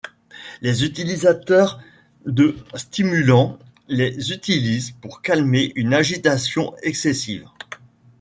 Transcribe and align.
Les 0.61 0.83
utilisateurs 0.83 1.79
de 2.25 2.55
stimulants 2.73 3.59
les 3.87 4.31
utilisent 4.33 4.95
pour 4.99 5.21
calmer 5.21 5.71
une 5.75 5.93
agitation 5.93 6.73
excessive. 6.81 7.45